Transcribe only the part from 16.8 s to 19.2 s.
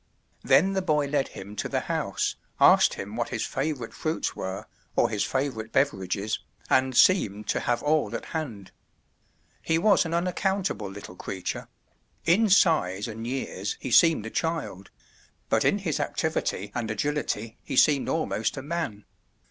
agility he seemed almost a man.